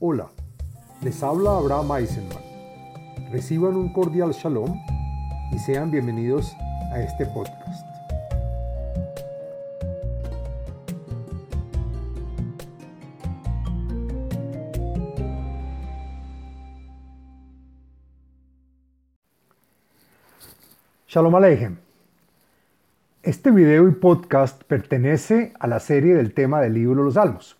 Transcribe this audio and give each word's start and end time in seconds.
Hola, 0.00 0.28
les 1.02 1.24
habla 1.24 1.56
Abraham 1.56 1.90
Eisenman. 1.96 2.38
Reciban 3.32 3.74
un 3.74 3.92
cordial 3.92 4.30
shalom 4.30 4.80
y 5.50 5.58
sean 5.58 5.90
bienvenidos 5.90 6.54
a 6.92 7.00
este 7.00 7.26
podcast. 7.26 7.84
Shalom 21.08 21.34
Aleichem. 21.34 21.76
Este 23.24 23.50
video 23.50 23.88
y 23.88 23.94
podcast 23.96 24.62
pertenece 24.62 25.52
a 25.58 25.66
la 25.66 25.80
serie 25.80 26.14
del 26.14 26.34
tema 26.34 26.60
del 26.60 26.74
libro 26.74 27.02
los 27.02 27.14
Salmos. 27.14 27.57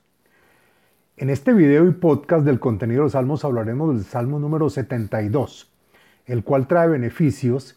En 1.21 1.31
este 1.31 1.53
video 1.53 1.89
y 1.89 1.91
podcast 1.91 2.45
del 2.45 2.61
contenido 2.61 3.01
de 3.01 3.07
los 3.07 3.13
Salmos 3.13 3.45
hablaremos 3.45 3.93
del 3.93 4.05
Salmo 4.05 4.39
número 4.39 4.71
72, 4.71 5.69
el 6.27 6.45
cual 6.45 6.69
trae 6.69 6.87
beneficios 6.87 7.77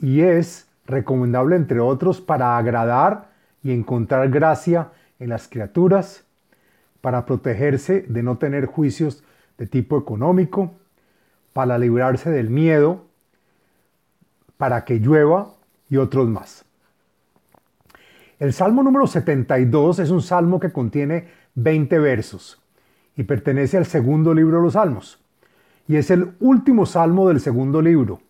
y 0.00 0.22
es 0.22 0.66
recomendable, 0.86 1.56
entre 1.56 1.80
otros, 1.80 2.22
para 2.22 2.56
agradar 2.56 3.28
y 3.62 3.72
encontrar 3.72 4.30
gracia 4.30 4.88
en 5.18 5.28
las 5.28 5.48
criaturas, 5.48 6.24
para 7.02 7.26
protegerse 7.26 8.06
de 8.08 8.22
no 8.22 8.38
tener 8.38 8.64
juicios 8.64 9.22
de 9.58 9.66
tipo 9.66 9.98
económico, 9.98 10.72
para 11.52 11.76
librarse 11.76 12.30
del 12.30 12.48
miedo, 12.48 13.04
para 14.56 14.86
que 14.86 14.98
llueva 14.98 15.50
y 15.90 15.98
otros 15.98 16.26
más. 16.26 16.64
El 18.38 18.54
Salmo 18.54 18.82
número 18.82 19.06
72 19.06 19.98
es 19.98 20.08
un 20.08 20.22
salmo 20.22 20.58
que 20.58 20.72
contiene 20.72 21.45
20 21.56 21.98
versos 21.98 22.62
y 23.16 23.24
pertenece 23.24 23.76
al 23.76 23.86
segundo 23.86 24.32
libro 24.34 24.58
de 24.58 24.62
los 24.62 24.74
Salmos. 24.74 25.18
Y 25.88 25.96
es 25.96 26.10
el 26.10 26.34
último 26.38 26.86
salmo 26.86 27.28
del 27.28 27.40
segundo 27.40 27.82
libro, 27.82 28.20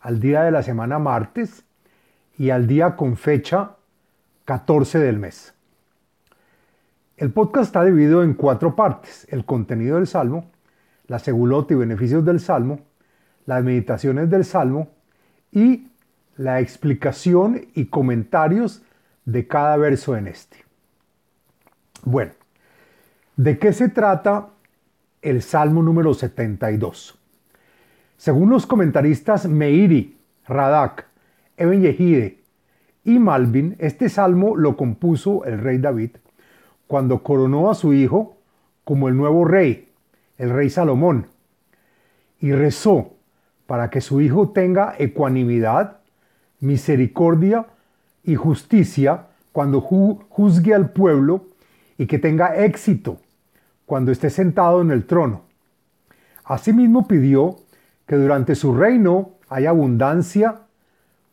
al 0.00 0.20
día 0.20 0.42
de 0.42 0.50
la 0.50 0.62
semana 0.62 0.98
martes 0.98 1.64
y 2.38 2.50
al 2.50 2.66
día 2.66 2.94
con 2.94 3.16
fecha 3.16 3.76
14 4.44 4.98
del 4.98 5.18
mes. 5.18 5.54
El 7.16 7.32
podcast 7.32 7.66
está 7.66 7.84
dividido 7.84 8.22
en 8.22 8.34
cuatro 8.34 8.76
partes, 8.76 9.26
el 9.30 9.44
contenido 9.44 9.96
del 9.96 10.06
salmo, 10.06 10.50
la 11.06 11.18
segulota 11.18 11.74
y 11.74 11.76
beneficios 11.76 12.24
del 12.24 12.38
salmo, 12.38 12.80
las 13.46 13.64
meditaciones 13.64 14.30
del 14.30 14.44
salmo 14.44 14.90
y 15.50 15.88
la 16.36 16.60
explicación 16.60 17.66
y 17.74 17.86
comentarios 17.86 18.82
de 19.24 19.46
cada 19.46 19.76
verso 19.76 20.16
en 20.16 20.28
este. 20.28 20.64
Bueno, 22.04 22.32
¿De 23.38 23.56
qué 23.56 23.72
se 23.72 23.88
trata 23.88 24.48
el 25.22 25.42
Salmo 25.42 25.80
número 25.80 26.12
72? 26.12 27.16
Según 28.16 28.50
los 28.50 28.66
comentaristas 28.66 29.46
Meiri, 29.46 30.18
Radak, 30.48 31.06
Eben 31.56 31.82
Yehide 31.82 32.40
y 33.04 33.20
Malvin, 33.20 33.76
este 33.78 34.08
salmo 34.08 34.56
lo 34.56 34.76
compuso 34.76 35.44
el 35.44 35.60
rey 35.60 35.78
David 35.78 36.16
cuando 36.88 37.22
coronó 37.22 37.70
a 37.70 37.76
su 37.76 37.92
hijo 37.92 38.38
como 38.82 39.06
el 39.06 39.16
nuevo 39.16 39.44
rey, 39.44 39.88
el 40.36 40.50
rey 40.50 40.68
Salomón, 40.68 41.28
y 42.40 42.50
rezó 42.50 43.12
para 43.68 43.88
que 43.88 44.00
su 44.00 44.20
hijo 44.20 44.48
tenga 44.48 44.96
ecuanimidad, 44.98 45.98
misericordia 46.58 47.66
y 48.24 48.34
justicia 48.34 49.26
cuando 49.52 49.80
juzgue 49.80 50.74
al 50.74 50.90
pueblo 50.90 51.46
y 51.98 52.06
que 52.06 52.18
tenga 52.18 52.56
éxito 52.56 53.20
cuando 53.88 54.12
esté 54.12 54.28
sentado 54.28 54.82
en 54.82 54.90
el 54.90 55.06
trono. 55.06 55.44
Asimismo 56.44 57.08
pidió 57.08 57.56
que 58.06 58.16
durante 58.16 58.54
su 58.54 58.74
reino 58.74 59.38
haya 59.48 59.70
abundancia, 59.70 60.60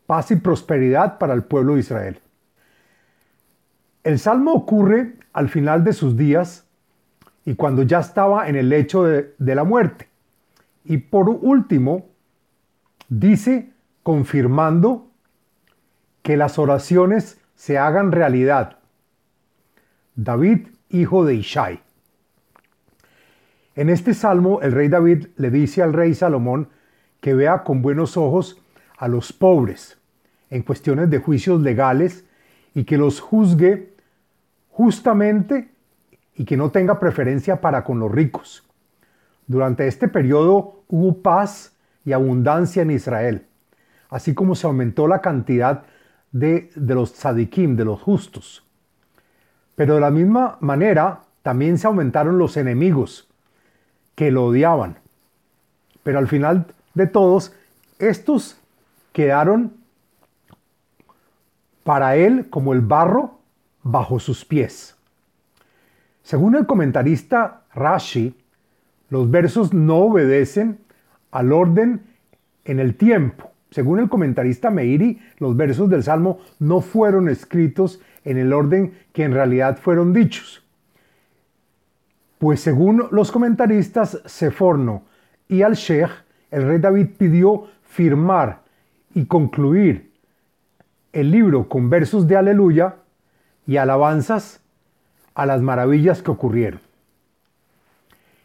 paz 0.08 0.32
y 0.32 0.38
prosperidad 0.38 1.18
para 1.18 1.34
el 1.34 1.44
pueblo 1.44 1.74
de 1.74 1.82
Israel. 1.82 2.22
El 4.06 4.20
salmo 4.20 4.54
ocurre 4.54 5.16
al 5.34 5.50
final 5.50 5.84
de 5.84 5.92
sus 5.92 6.16
días 6.16 6.66
y 7.44 7.56
cuando 7.56 7.84
ya 7.84 8.00
estaba 8.00 8.48
en 8.48 8.56
el 8.56 8.70
lecho 8.70 9.04
de, 9.04 9.36
de 9.38 9.56
la 9.56 9.66
muerte. 9.66 10.08
Y 10.86 10.98
por 11.00 11.28
último, 11.28 12.06
dice 13.10 13.74
confirmando 14.02 15.12
que 16.22 16.38
las 16.38 16.58
oraciones 16.58 17.38
se 17.54 17.78
hagan 17.78 18.14
realidad. 18.14 18.78
David, 20.16 20.70
hijo 20.88 21.26
de 21.26 21.36
Ishai. 21.36 21.85
En 23.76 23.90
este 23.90 24.14
salmo, 24.14 24.62
el 24.62 24.72
rey 24.72 24.88
David 24.88 25.28
le 25.36 25.52
dice 25.52 25.84
al 25.84 25.92
rey 25.92 26.14
Salomón 26.14 26.70
que 27.20 27.34
vea 27.34 27.64
con 27.64 27.82
buenos 27.82 28.16
ojos 28.16 28.62
a 28.98 29.10
los 29.10 29.34
pobres 29.34 29.98
en 30.50 30.62
cuestiones 30.62 31.10
de 31.10 31.20
juicios 31.20 31.62
legales 31.62 32.26
y 32.74 32.86
que 32.86 32.98
los 32.98 33.20
juzgue 33.20 33.94
justamente 34.70 35.70
y 36.36 36.46
que 36.46 36.56
no 36.56 36.72
tenga 36.72 37.00
preferencia 37.00 37.60
para 37.60 37.84
con 37.84 38.00
los 38.00 38.12
ricos. 38.12 38.64
Durante 39.48 39.88
este 39.88 40.08
periodo 40.08 40.84
hubo 40.88 41.22
paz 41.22 41.76
y 42.06 42.14
abundancia 42.14 42.82
en 42.82 42.92
Israel, 42.92 43.46
así 44.10 44.34
como 44.34 44.56
se 44.56 44.68
aumentó 44.68 45.08
la 45.08 45.20
cantidad 45.22 45.84
de, 46.32 46.70
de 46.76 46.96
los 46.96 47.14
tzadikim, 47.14 47.76
de 47.76 47.86
los 47.86 48.02
justos. 48.02 48.66
Pero 49.76 49.96
de 49.96 50.02
la 50.02 50.12
misma 50.12 50.58
manera 50.62 51.24
también 51.42 51.78
se 51.78 51.88
aumentaron 51.88 52.38
los 52.38 52.56
enemigos, 52.56 53.30
que 54.16 54.32
lo 54.32 54.46
odiaban. 54.46 54.98
Pero 56.04 56.20
al 56.20 56.28
final 56.28 56.68
de 56.94 57.08
todos, 57.08 57.54
estos 58.00 58.58
quedaron 59.14 59.74
para 61.84 62.16
él 62.16 62.50
como 62.50 62.74
el 62.74 62.82
barro 62.82 63.40
bajo 63.84 64.20
sus 64.20 64.44
pies. 64.44 64.96
Según 66.24 66.56
el 66.56 66.66
comentarista 66.66 67.62
Rashi, 67.74 68.36
los 69.10 69.30
versos 69.30 69.74
no 69.74 69.98
obedecen 69.98 70.80
al 71.32 71.54
orden 71.54 72.02
en 72.64 72.80
el 72.80 72.96
tiempo. 72.96 73.52
Según 73.70 74.00
el 74.00 74.10
comentarista 74.10 74.72
Meiri, 74.72 75.22
los 75.38 75.56
versos 75.56 75.90
del 75.90 76.04
Salmo 76.04 76.40
no 76.60 76.82
fueron 76.82 77.30
escritos 77.30 78.02
en 78.24 78.38
el 78.38 78.54
orden 78.54 78.98
que 79.14 79.24
en 79.24 79.34
realidad 79.34 79.78
fueron 79.78 80.14
dichos. 80.14 80.65
Pues 82.46 82.60
según 82.60 83.08
los 83.10 83.32
comentaristas 83.32 84.22
Seforno 84.24 85.02
y 85.48 85.64
Al-Sheikh, 85.64 86.12
el 86.52 86.68
rey 86.68 86.78
David 86.78 87.08
pidió 87.18 87.70
firmar 87.82 88.62
y 89.16 89.26
concluir 89.26 90.12
el 91.12 91.32
libro 91.32 91.68
con 91.68 91.90
versos 91.90 92.28
de 92.28 92.38
aleluya 92.38 92.98
y 93.66 93.78
alabanzas 93.78 94.62
a 95.34 95.48
las 95.48 95.64
maravillas 95.64 96.22
que 96.22 96.30
ocurrieron. 96.30 96.82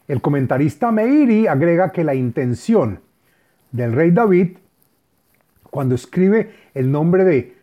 El 0.09 0.23
comentarista 0.23 0.91
Meiri 0.91 1.47
agrega 1.47 1.93
que 1.93 2.03
la 2.03 2.15
intención 2.15 3.01
del 3.71 3.93
rey 3.93 4.13
David, 4.13 4.57
cuando 5.65 5.95
escribe 5.95 6.55
el 6.73 6.91
nombre 6.91 7.25
de 7.25 7.55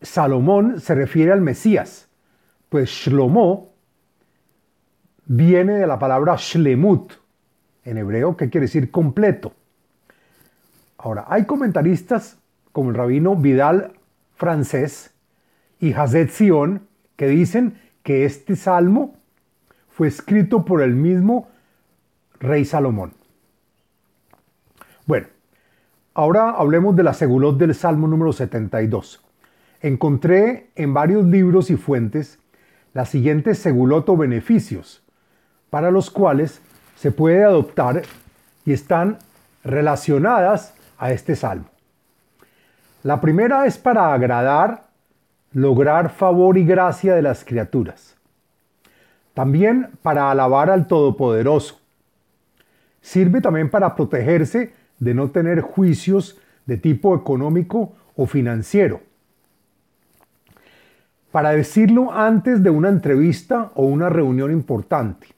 Salomón, 0.00 0.80
se 0.80 0.94
refiere 0.94 1.32
al 1.32 1.40
Mesías, 1.40 2.06
pues 2.68 2.88
Shlomo 2.88 3.74
viene 5.26 5.74
de 5.74 5.86
la 5.86 5.98
palabra 5.98 6.36
shlemut, 6.38 7.12
en 7.84 7.98
hebreo, 7.98 8.36
que 8.36 8.48
quiere 8.48 8.66
decir 8.66 8.90
completo. 8.90 9.52
Ahora, 10.98 11.26
hay 11.28 11.44
comentaristas 11.44 12.38
como 12.72 12.90
el 12.90 12.96
rabino 12.96 13.36
Vidal 13.36 13.92
francés 14.34 15.12
y 15.80 15.92
Hazet 15.92 16.30
Sion 16.30 16.86
que 17.16 17.28
dicen 17.28 17.80
que 18.02 18.24
este 18.24 18.56
salmo 18.56 19.16
fue 19.88 20.08
escrito 20.08 20.64
por 20.64 20.82
el 20.82 20.94
mismo 20.94 21.48
rey 22.38 22.64
Salomón. 22.64 23.12
Bueno, 25.06 25.28
ahora 26.14 26.50
hablemos 26.50 26.96
de 26.96 27.02
la 27.02 27.14
segulot 27.14 27.56
del 27.56 27.74
salmo 27.74 28.06
número 28.08 28.32
72. 28.32 29.22
Encontré 29.80 30.70
en 30.74 30.92
varios 30.92 31.24
libros 31.26 31.70
y 31.70 31.76
fuentes 31.76 32.38
las 32.92 33.08
siguientes 33.10 33.58
segulot 33.58 34.08
o 34.08 34.16
beneficios 34.16 35.05
para 35.76 35.90
los 35.90 36.08
cuales 36.08 36.62
se 36.94 37.12
puede 37.12 37.44
adoptar 37.44 38.00
y 38.64 38.72
están 38.72 39.18
relacionadas 39.62 40.72
a 40.96 41.12
este 41.12 41.36
salmo. 41.36 41.66
La 43.02 43.20
primera 43.20 43.66
es 43.66 43.76
para 43.76 44.14
agradar, 44.14 44.84
lograr 45.52 46.08
favor 46.08 46.56
y 46.56 46.64
gracia 46.64 47.14
de 47.14 47.20
las 47.20 47.44
criaturas. 47.44 48.16
También 49.34 49.90
para 50.00 50.30
alabar 50.30 50.70
al 50.70 50.86
Todopoderoso. 50.86 51.78
Sirve 53.02 53.42
también 53.42 53.68
para 53.68 53.94
protegerse 53.94 54.72
de 54.98 55.12
no 55.12 55.28
tener 55.30 55.60
juicios 55.60 56.38
de 56.64 56.78
tipo 56.78 57.14
económico 57.14 57.92
o 58.16 58.24
financiero. 58.24 59.02
Para 61.30 61.50
decirlo 61.50 62.14
antes 62.14 62.62
de 62.62 62.70
una 62.70 62.88
entrevista 62.88 63.72
o 63.74 63.84
una 63.84 64.08
reunión 64.08 64.50
importante 64.50 65.35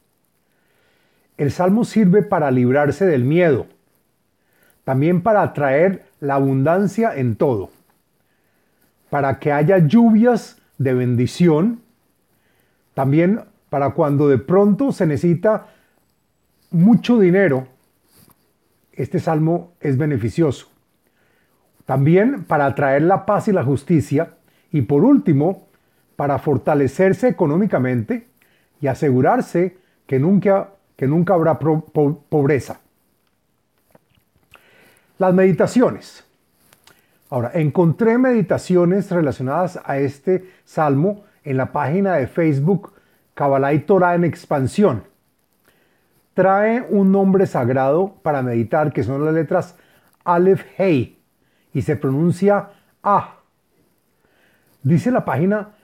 El 1.38 1.50
salmo 1.50 1.84
sirve 1.84 2.22
para 2.22 2.50
librarse 2.50 3.06
del 3.06 3.24
miedo, 3.24 3.66
también 4.84 5.22
para 5.22 5.40
atraer 5.42 6.04
la 6.20 6.34
abundancia 6.34 7.16
en 7.16 7.36
todo, 7.36 7.70
para 9.08 9.38
que 9.38 9.52
haya 9.52 9.78
lluvias 9.78 10.60
de 10.76 10.92
bendición, 10.92 11.80
también 12.92 13.40
para 13.70 13.90
cuando 13.90 14.28
de 14.28 14.38
pronto 14.38 14.92
se 14.92 15.06
necesita 15.06 15.68
mucho 16.70 17.18
dinero, 17.18 17.68
este 18.92 19.20
salmo 19.20 19.72
es 19.80 19.96
beneficioso. 19.96 20.68
También 21.86 22.44
para 22.44 22.66
atraer 22.66 23.02
la 23.02 23.24
paz 23.24 23.48
y 23.48 23.52
la 23.52 23.64
justicia. 23.64 24.34
Y 24.70 24.82
por 24.82 25.04
último, 25.04 25.68
para 26.16 26.38
fortalecerse 26.38 27.28
económicamente 27.28 28.26
y 28.80 28.88
asegurarse 28.88 29.78
que 30.06 30.18
nunca, 30.18 30.70
que 30.98 31.06
nunca 31.06 31.34
habrá 31.34 31.60
pobreza. 31.60 32.80
Las 35.16 35.32
meditaciones. 35.32 36.24
Ahora, 37.30 37.52
encontré 37.54 38.18
meditaciones 38.18 39.08
relacionadas 39.08 39.78
a 39.84 39.98
este 39.98 40.50
salmo 40.64 41.22
en 41.44 41.56
la 41.56 41.70
página 41.70 42.14
de 42.14 42.26
Facebook 42.26 42.94
Kabbalah 43.34 43.74
y 43.74 43.78
Torah 43.78 44.16
en 44.16 44.24
expansión. 44.24 45.04
Trae 46.34 46.84
un 46.90 47.12
nombre 47.12 47.46
sagrado 47.46 48.16
para 48.22 48.42
meditar 48.42 48.92
que 48.92 49.04
son 49.04 49.24
las 49.24 49.34
letras 49.34 49.76
Aleph 50.24 50.64
Hei 50.78 51.16
y 51.72 51.82
se 51.82 51.94
pronuncia 51.94 52.70
A. 53.04 53.36
Dice 54.82 55.12
la 55.12 55.24
página 55.24 55.76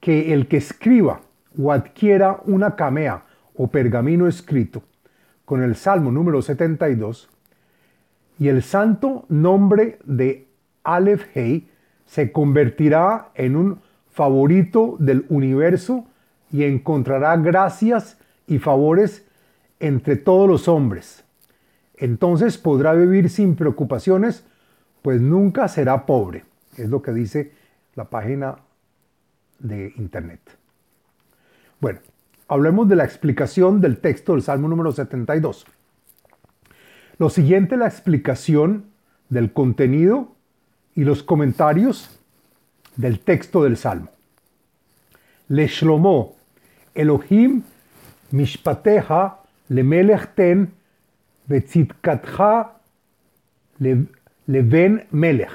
que 0.00 0.32
el 0.32 0.48
que 0.48 0.56
escriba 0.56 1.20
o 1.56 1.70
adquiera 1.70 2.40
una 2.46 2.74
camea 2.74 3.26
o 3.54 3.68
pergamino 3.68 4.26
escrito 4.26 4.82
con 5.44 5.62
el 5.62 5.76
Salmo 5.76 6.10
número 6.10 6.40
72 6.42 7.28
y 8.38 8.48
el 8.48 8.62
santo 8.62 9.24
nombre 9.28 9.98
de 10.04 10.48
Aleph 10.84 11.36
Hei 11.36 11.68
se 12.06 12.32
convertirá 12.32 13.30
en 13.34 13.56
un 13.56 13.80
favorito 14.10 14.96
del 14.98 15.26
universo 15.28 16.06
y 16.50 16.64
encontrará 16.64 17.36
gracias 17.36 18.18
y 18.46 18.58
favores 18.58 19.26
entre 19.80 20.16
todos 20.16 20.48
los 20.48 20.68
hombres. 20.68 21.24
Entonces 21.96 22.58
podrá 22.58 22.92
vivir 22.94 23.30
sin 23.30 23.54
preocupaciones, 23.54 24.44
pues 25.02 25.20
nunca 25.20 25.68
será 25.68 26.04
pobre. 26.04 26.44
Es 26.76 26.88
lo 26.88 27.00
que 27.02 27.12
dice 27.12 27.52
la 27.94 28.04
página 28.04 28.56
de 29.58 29.92
internet. 29.96 30.40
Bueno, 31.80 32.00
hablemos 32.52 32.86
de 32.88 32.96
la 32.96 33.04
explicación 33.04 33.80
del 33.80 33.98
texto 33.98 34.32
del 34.32 34.42
Salmo 34.42 34.68
número 34.68 34.92
72. 34.92 35.64
Lo 37.18 37.30
siguiente 37.30 37.76
la 37.78 37.86
explicación 37.86 38.86
del 39.30 39.52
contenido 39.52 40.34
y 40.94 41.04
los 41.04 41.22
comentarios 41.22 42.20
del 42.96 43.20
texto 43.20 43.62
del 43.62 43.78
Salmo. 43.78 44.08
Le 45.48 45.66
Shlomo, 45.66 46.36
Elohim 46.94 47.62
mishpateja 48.32 49.38
lemelech 49.68 50.34
ten 50.34 50.74
le 53.78 54.06
leven 54.46 55.06
melech. 55.10 55.50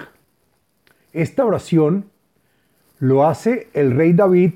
Esta 1.13 1.45
oración 1.45 2.09
lo 2.99 3.27
hace 3.27 3.69
el 3.73 3.91
rey 3.91 4.13
David 4.13 4.53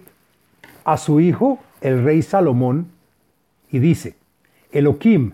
a 0.83 0.97
su 0.97 1.19
hijo, 1.19 1.59
el 1.81 2.03
rey 2.03 2.21
Salomón, 2.21 2.91
y 3.69 3.79
dice, 3.79 4.15
Elohim, 4.71 5.33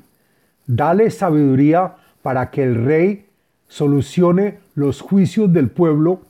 dale 0.65 1.11
sabiduría 1.11 1.95
para 2.21 2.49
que 2.49 2.63
el 2.63 2.85
rey 2.85 3.25
solucione 3.67 4.59
los 4.75 5.01
juicios 5.01 5.51
del 5.51 5.69
pueblo 5.69 6.21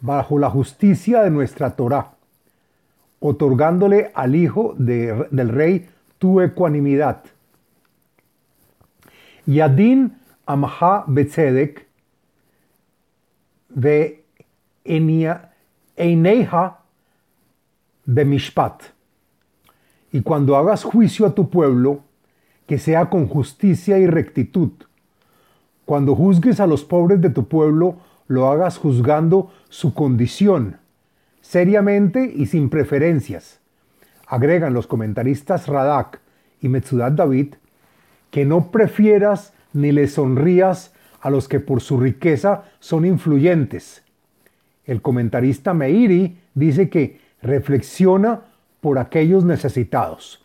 bajo 0.00 0.38
la 0.38 0.50
justicia 0.50 1.22
de 1.22 1.30
nuestra 1.30 1.76
Torah, 1.76 2.12
otorgándole 3.20 4.10
al 4.14 4.34
hijo 4.34 4.74
del 4.78 5.48
rey 5.48 5.88
tu 6.18 6.40
ecuanimidad. 6.40 7.24
Yadin 9.46 10.16
amha 10.46 11.04
betzedek 11.06 11.86
ve 13.68 14.24
eineja 14.84 16.78
mishpat. 18.06 18.99
Y 20.12 20.22
cuando 20.22 20.56
hagas 20.56 20.84
juicio 20.84 21.26
a 21.26 21.34
tu 21.34 21.50
pueblo, 21.50 22.00
que 22.66 22.78
sea 22.78 23.10
con 23.10 23.26
justicia 23.26 23.98
y 23.98 24.06
rectitud. 24.06 24.70
Cuando 25.84 26.14
juzgues 26.14 26.60
a 26.60 26.66
los 26.66 26.84
pobres 26.84 27.20
de 27.20 27.30
tu 27.30 27.48
pueblo, 27.48 27.96
lo 28.28 28.46
hagas 28.48 28.78
juzgando 28.78 29.50
su 29.68 29.92
condición, 29.92 30.76
seriamente 31.40 32.32
y 32.32 32.46
sin 32.46 32.70
preferencias. 32.70 33.58
Agregan 34.26 34.72
los 34.72 34.86
comentaristas 34.86 35.66
Radak 35.66 36.20
y 36.60 36.68
Metzudat 36.68 37.14
David 37.14 37.54
que 38.30 38.44
no 38.44 38.70
prefieras 38.70 39.52
ni 39.72 39.92
le 39.92 40.06
sonrías 40.06 40.94
a 41.20 41.30
los 41.30 41.48
que 41.48 41.60
por 41.60 41.80
su 41.80 41.98
riqueza 41.98 42.64
son 42.78 43.04
influyentes. 43.04 44.02
El 44.84 45.02
comentarista 45.02 45.74
Meiri 45.74 46.38
dice 46.54 46.88
que 46.88 47.20
reflexiona 47.42 48.42
por 48.80 48.98
aquellos 48.98 49.44
necesitados. 49.44 50.44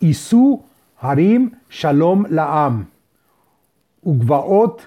Y 0.00 0.14
su 0.14 0.64
harim 0.98 1.52
shalom 1.70 2.26
laam, 2.30 2.88
ugvaot 4.02 4.82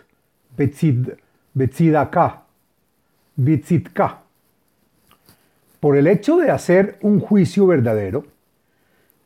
betzidaka, 1.53 2.43
betzitka. 3.35 4.21
Por 5.79 5.97
el 5.97 6.07
hecho 6.07 6.37
de 6.37 6.51
hacer 6.51 6.97
un 7.01 7.19
juicio 7.19 7.67
verdadero, 7.67 8.25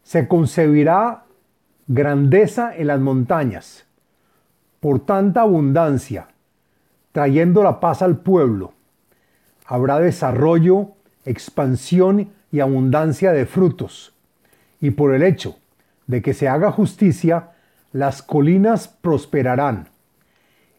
se 0.03 0.27
concebirá 0.27 1.23
grandeza 1.87 2.75
en 2.75 2.87
las 2.87 2.99
montañas, 2.99 3.85
por 4.79 4.99
tanta 5.05 5.41
abundancia, 5.41 6.27
trayendo 7.11 7.63
la 7.63 7.79
paz 7.79 8.01
al 8.01 8.17
pueblo. 8.17 8.73
Habrá 9.65 9.99
desarrollo, 9.99 10.95
expansión 11.29 12.29
y 12.51 12.59
abundancia 12.59 13.31
de 13.31 13.45
frutos. 13.45 14.13
Y 14.81 14.91
por 14.91 15.13
el 15.13 15.23
hecho 15.23 15.57
de 16.07 16.21
que 16.21 16.33
se 16.33 16.47
haga 16.47 16.71
justicia, 16.71 17.51
las 17.91 18.21
colinas 18.21 18.87
prosperarán. 18.87 19.87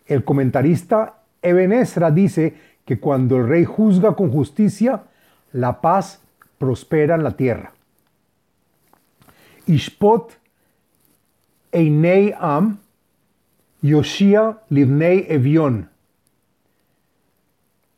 El 0.06 0.24
comentarista 0.24 1.14
Eben 1.42 1.72
dice 2.14 2.54
que 2.84 2.98
cuando 2.98 3.36
el 3.36 3.48
rey 3.48 3.64
juzga 3.64 4.14
con 4.14 4.30
justicia, 4.30 5.04
la 5.52 5.80
paz 5.80 6.20
prospera 6.58 7.14
en 7.14 7.22
la 7.22 7.36
tierra. 7.36 7.72
Ishpot 9.66 10.36
Einei 11.72 12.34
Am, 12.38 12.78
Yoshia 13.82 14.58
Livnei 14.68 15.26
Evion, 15.28 15.88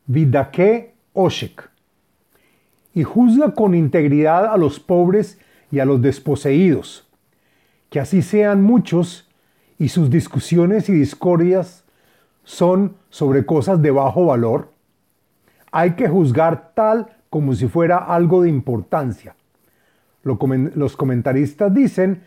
Vidake 0.06 0.94
Oshek, 1.14 1.71
y 2.94 3.04
juzga 3.04 3.54
con 3.54 3.74
integridad 3.74 4.46
a 4.46 4.56
los 4.56 4.80
pobres 4.80 5.38
y 5.70 5.78
a 5.78 5.84
los 5.84 6.02
desposeídos, 6.02 7.08
que 7.90 8.00
así 8.00 8.22
sean 8.22 8.62
muchos 8.62 9.28
y 9.78 9.88
sus 9.88 10.10
discusiones 10.10 10.88
y 10.88 10.92
discordias 10.92 11.84
son 12.44 12.96
sobre 13.10 13.46
cosas 13.46 13.80
de 13.82 13.90
bajo 13.90 14.26
valor, 14.26 14.70
hay 15.70 15.92
que 15.92 16.08
juzgar 16.08 16.72
tal 16.74 17.08
como 17.30 17.54
si 17.54 17.66
fuera 17.66 17.96
algo 17.96 18.42
de 18.42 18.50
importancia. 18.50 19.34
Los 20.22 20.96
comentaristas 20.96 21.72
dicen 21.72 22.22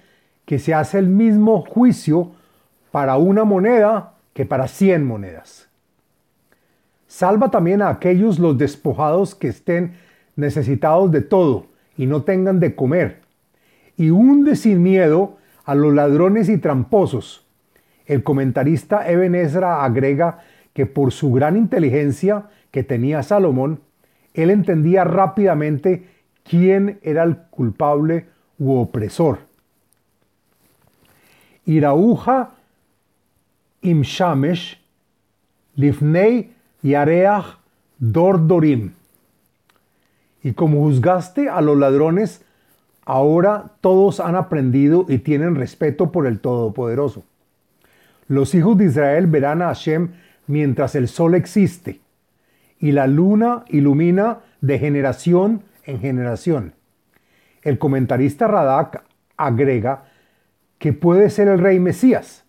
que 0.45 0.59
se 0.59 0.73
hace 0.73 0.97
el 0.97 1.07
mismo 1.07 1.61
juicio 1.61 2.31
para 2.91 3.17
una 3.17 3.43
moneda 3.43 4.13
que 4.33 4.45
para 4.45 4.67
cien 4.67 5.05
monedas. 5.05 5.69
Salva 7.07 7.51
también 7.51 7.81
a 7.81 7.89
aquellos 7.89 8.39
los 8.39 8.57
despojados 8.57 9.35
que 9.35 9.47
estén 9.47 9.93
necesitados 10.35 11.11
de 11.11 11.21
todo 11.21 11.67
y 11.97 12.05
no 12.05 12.23
tengan 12.23 12.59
de 12.59 12.75
comer. 12.75 13.21
Y 13.97 14.09
hunde 14.09 14.55
sin 14.55 14.83
miedo 14.83 15.37
a 15.63 15.75
los 15.75 15.93
ladrones 15.93 16.49
y 16.49 16.57
tramposos. 16.57 17.45
El 18.05 18.23
comentarista 18.23 19.09
Eben 19.09 19.35
agrega 19.35 20.39
que 20.73 20.85
por 20.85 21.11
su 21.11 21.31
gran 21.31 21.55
inteligencia 21.55 22.45
que 22.71 22.83
tenía 22.83 23.23
Salomón, 23.23 23.79
él 24.33 24.49
entendía 24.49 25.05
rápidamente 25.05 26.07
quién 26.43 26.99
era 27.01 27.23
el 27.23 27.37
culpable 27.49 28.27
u 28.59 28.73
opresor. 28.73 29.39
Irauja 31.65 32.51
imshamesh 33.81 34.77
lifnei 35.75 36.51
yareach 36.83 37.57
dordorim. 37.97 38.93
Y 40.45 40.53
como 40.53 40.79
juzgaste 40.79 41.49
a 41.49 41.59
los 41.59 41.77
ladrones 41.77 42.45
Ahora 43.05 43.71
todos 43.81 44.19
han 44.19 44.35
aprendido 44.35 45.05
y 45.07 45.19
tienen 45.19 45.55
respeto 45.55 46.11
por 46.11 46.25
el 46.25 46.39
Todopoderoso. 46.39 47.23
Los 48.27 48.55
hijos 48.55 48.77
de 48.79 48.85
Israel 48.85 49.27
verán 49.27 49.61
a 49.61 49.67
Hashem 49.67 50.09
mientras 50.47 50.95
el 50.95 51.07
sol 51.07 51.35
existe 51.35 52.01
y 52.79 52.91
la 52.91 53.05
luna 53.05 53.63
ilumina 53.67 54.39
de 54.61 54.79
generación 54.79 55.61
en 55.83 55.99
generación. 55.99 56.73
El 57.61 57.77
comentarista 57.77 58.47
Radak 58.47 59.03
agrega 59.37 60.05
que 60.79 60.91
puede 60.91 61.29
ser 61.29 61.47
el 61.47 61.59
rey 61.59 61.79
Mesías 61.79 62.43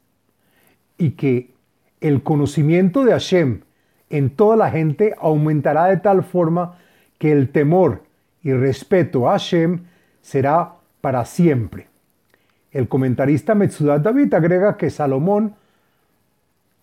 y 0.97 1.11
que 1.13 1.55
el 2.01 2.23
conocimiento 2.23 3.05
de 3.05 3.13
Hashem 3.13 3.61
en 4.09 4.31
toda 4.31 4.57
la 4.57 4.71
gente 4.71 5.15
aumentará 5.21 5.87
de 5.87 5.99
tal 5.99 6.23
forma 6.25 6.79
que 7.19 7.33
el 7.33 7.51
temor 7.51 8.05
y 8.43 8.53
respeto 8.53 9.29
a 9.29 9.33
Hashem 9.33 9.85
será 10.23 10.75
para 11.01 11.25
siempre. 11.25 11.89
El 12.73 12.89
comentarista 12.89 13.55
Metzudat 13.55 14.03
David 14.03 14.35
agrega 14.35 14.77
que 14.77 14.91
Salomón 14.91 15.55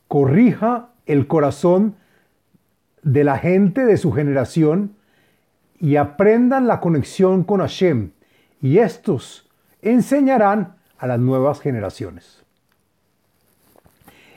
corrija 0.07 0.89
el 1.05 1.27
corazón 1.27 1.95
de 3.01 3.23
la 3.23 3.37
gente 3.37 3.85
de 3.85 3.97
su 3.97 4.11
generación 4.11 4.95
y 5.79 5.97
aprendan 5.97 6.67
la 6.67 6.79
conexión 6.79 7.43
con 7.43 7.59
Hashem, 7.59 8.11
y 8.61 8.77
estos 8.77 9.49
enseñarán 9.81 10.75
a 10.97 11.07
las 11.07 11.19
nuevas 11.19 11.59
generaciones. 11.59 12.43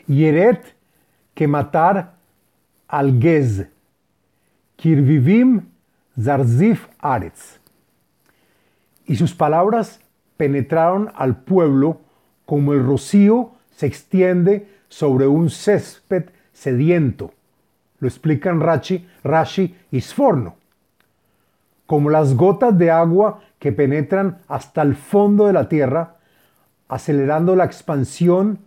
Yeret 0.08 0.74
que 1.34 1.46
matar 1.46 2.14
al 2.88 3.20
Gez, 3.20 3.68
Kirvivim 4.76 5.66
Zarzif 6.20 6.88
Aretz. 6.98 7.60
Y 9.04 9.16
sus 9.16 9.34
palabras 9.34 10.00
penetraron 10.36 11.12
al 11.14 11.42
pueblo 11.42 12.00
como 12.44 12.72
el 12.72 12.84
rocío 12.84 13.52
se 13.74 13.86
extiende 13.86 14.68
sobre 14.88 15.26
un 15.26 15.50
césped 15.50 16.30
sediento. 16.52 17.32
Lo 17.98 18.08
explican 18.08 18.60
Rashi, 18.60 19.06
Rashi 19.22 19.74
y 19.90 20.00
Sforno. 20.00 20.56
Como 21.86 22.10
las 22.10 22.34
gotas 22.34 22.76
de 22.78 22.90
agua 22.90 23.40
que 23.58 23.72
penetran 23.72 24.38
hasta 24.48 24.82
el 24.82 24.96
fondo 24.96 25.46
de 25.46 25.52
la 25.52 25.68
tierra, 25.68 26.16
acelerando 26.88 27.56
la 27.56 27.64
expansión 27.64 28.60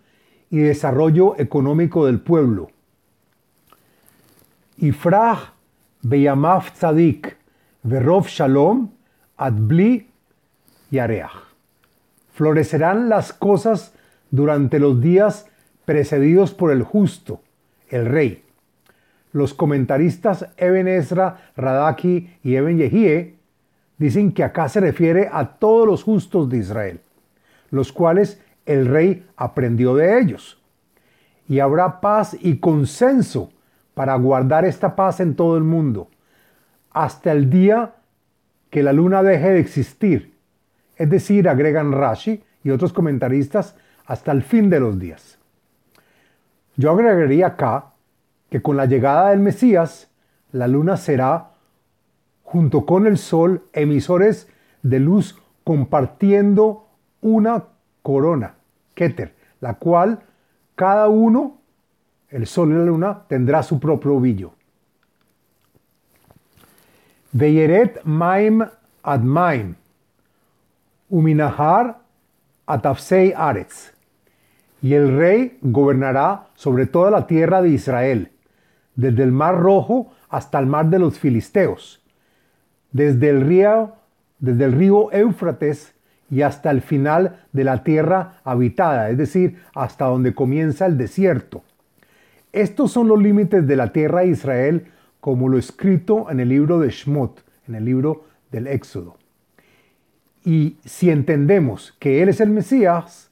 y 0.49 0.59
desarrollo 0.59 1.39
económico 1.39 2.05
del 2.05 2.19
pueblo. 2.19 2.69
Ifrah 4.77 5.53
beyamav 6.01 6.71
tzadik 6.73 7.38
verov 7.83 8.27
shalom 8.27 8.89
adbli 9.37 10.07
yareach. 10.91 11.47
Florecerán 12.33 13.09
las 13.09 13.33
cosas 13.33 13.93
durante 14.31 14.79
los 14.79 15.01
días 15.01 15.47
precedidos 15.85 16.53
por 16.53 16.71
el 16.71 16.83
justo, 16.83 17.41
el 17.89 18.05
rey. 18.05 18.43
Los 19.31 19.53
comentaristas 19.53 20.47
Eben 20.57 20.87
Ezra, 20.87 21.51
Radaki 21.55 22.29
y 22.43 22.55
Eben 22.55 22.77
Yehie 22.77 23.35
dicen 23.97 24.31
que 24.31 24.43
acá 24.43 24.69
se 24.69 24.79
refiere 24.79 25.29
a 25.31 25.57
todos 25.57 25.85
los 25.85 26.03
justos 26.03 26.49
de 26.49 26.57
Israel, 26.57 27.01
los 27.69 27.91
cuales 27.91 28.41
el 28.65 28.85
rey 28.85 29.25
aprendió 29.35 29.95
de 29.95 30.19
ellos. 30.19 30.61
Y 31.47 31.59
habrá 31.59 31.99
paz 31.99 32.37
y 32.39 32.57
consenso 32.57 33.51
para 33.93 34.15
guardar 34.15 34.65
esta 34.65 34.95
paz 34.95 35.19
en 35.19 35.35
todo 35.35 35.57
el 35.57 35.63
mundo, 35.63 36.07
hasta 36.91 37.31
el 37.31 37.49
día 37.49 37.95
que 38.69 38.83
la 38.83 38.93
luna 38.93 39.23
deje 39.23 39.49
de 39.49 39.59
existir. 39.59 40.33
Es 40.95 41.09
decir, 41.09 41.47
agregan 41.47 41.91
Rashi 41.91 42.43
y 42.63 42.71
otros 42.71 42.93
comentaristas, 42.93 43.75
hasta 44.05 44.31
el 44.31 44.41
fin 44.41 44.69
de 44.69 44.79
los 44.79 44.99
días. 44.99 45.37
Yo 46.75 46.91
agregaría 46.91 47.47
acá 47.47 47.91
que 48.49 48.61
con 48.61 48.75
la 48.75 48.85
llegada 48.85 49.29
del 49.29 49.39
Mesías, 49.39 50.09
la 50.51 50.67
luna 50.67 50.97
será, 50.97 51.51
junto 52.43 52.85
con 52.85 53.05
el 53.05 53.17
sol, 53.17 53.63
emisores 53.73 54.47
de 54.81 54.99
luz 54.99 55.39
compartiendo 55.63 56.87
una 57.21 57.65
corona, 58.01 58.55
Keter, 58.95 59.35
la 59.61 59.75
cual 59.75 60.21
cada 60.75 61.07
uno, 61.09 61.59
el 62.29 62.47
sol 62.47 62.71
y 62.71 62.73
la 62.73 62.85
luna, 62.85 63.23
tendrá 63.27 63.61
su 63.61 63.79
propio 63.79 64.19
brillo. 64.19 64.53
Veyeret 67.31 68.03
maim 68.05 68.63
ad 69.03 69.21
maim, 69.21 69.75
uminahar 71.09 71.95
atafsei 72.65 73.33
aretz 73.35 73.91
y 74.81 74.93
el 74.93 75.15
rey 75.17 75.57
gobernará 75.61 76.47
sobre 76.55 76.85
toda 76.85 77.11
la 77.11 77.27
tierra 77.27 77.61
de 77.61 77.69
Israel, 77.69 78.31
desde 78.95 79.23
el 79.23 79.31
mar 79.31 79.59
rojo 79.59 80.11
hasta 80.29 80.59
el 80.59 80.65
mar 80.65 80.89
de 80.89 80.99
los 80.99 81.19
filisteos, 81.19 82.01
desde 82.91 83.29
el 83.29 83.41
río, 83.41 83.93
desde 84.39 84.65
el 84.65 84.73
río 84.73 85.11
Éufrates 85.11 85.93
y 86.31 86.41
hasta 86.43 86.71
el 86.71 86.81
final 86.81 87.43
de 87.51 87.63
la 87.63 87.83
tierra 87.83 88.39
habitada, 88.43 89.09
es 89.09 89.17
decir, 89.17 89.61
hasta 89.73 90.05
donde 90.05 90.33
comienza 90.33 90.85
el 90.85 90.97
desierto. 90.97 91.63
Estos 92.53 92.91
son 92.91 93.07
los 93.07 93.21
límites 93.21 93.67
de 93.67 93.75
la 93.75 93.91
tierra 93.91 94.21
de 94.21 94.27
Israel, 94.27 94.91
como 95.19 95.49
lo 95.49 95.57
escrito 95.57 96.29
en 96.29 96.39
el 96.39 96.49
libro 96.49 96.79
de 96.79 96.89
Shmot, 96.89 97.43
en 97.67 97.75
el 97.75 97.85
libro 97.85 98.25
del 98.51 98.67
Éxodo. 98.67 99.17
Y 100.43 100.77
si 100.85 101.09
entendemos 101.09 101.95
que 101.99 102.21
Él 102.21 102.29
es 102.29 102.39
el 102.39 102.49
Mesías, 102.49 103.29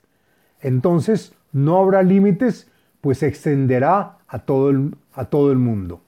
entonces 0.61 1.33
no 1.51 1.79
habrá 1.79 2.03
límites, 2.03 2.69
pues 3.01 3.19
se 3.19 3.27
extenderá 3.27 4.17
a 4.27 4.39
todo 4.39 4.69
el, 4.69 4.95
a 5.13 5.25
todo 5.25 5.51
el 5.51 5.57
mundo. 5.57 6.01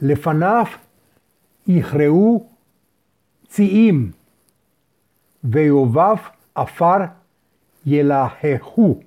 Lefanaf 0.00 0.78
Ihreu 1.66 2.46
Tziim 3.48 4.14
Veovav 5.42 6.20
Afar 6.54 7.16
Yelajehu. 7.84 9.02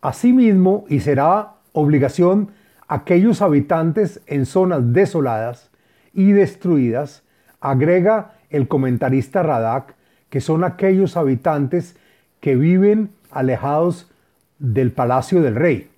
Asimismo, 0.00 0.84
y 0.88 1.00
será 1.00 1.54
obligación 1.72 2.50
aquellos 2.88 3.42
habitantes 3.42 4.20
en 4.26 4.46
zonas 4.46 4.92
desoladas 4.92 5.70
y 6.12 6.32
destruidas, 6.32 7.22
agrega 7.60 8.34
el 8.50 8.66
comentarista 8.66 9.42
Radak, 9.42 9.94
que 10.30 10.40
son 10.40 10.64
aquellos 10.64 11.16
habitantes 11.16 11.96
que 12.40 12.56
viven 12.56 13.10
alejados 13.30 14.10
del 14.58 14.90
palacio 14.90 15.42
del 15.42 15.54
rey, 15.54 15.90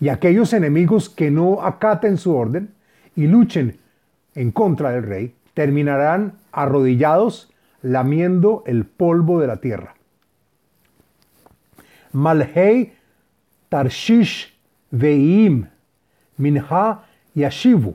y 0.00 0.08
aquellos 0.08 0.52
enemigos 0.52 1.08
que 1.08 1.30
no 1.30 1.62
acaten 1.62 2.16
su 2.16 2.34
orden 2.34 2.74
y 3.14 3.26
luchen 3.26 3.78
en 4.34 4.50
contra 4.50 4.90
del 4.90 5.04
rey, 5.04 5.34
terminarán 5.52 6.34
arrodillados 6.50 7.52
lamiendo 7.82 8.64
el 8.66 8.86
polvo 8.86 9.40
de 9.40 9.46
la 9.46 9.58
tierra. 9.58 9.94
Malhei 12.12 12.94
Tarshish 13.68 14.52
Veim 14.90 15.66
Minha 16.38 17.04
Yashivu 17.34 17.94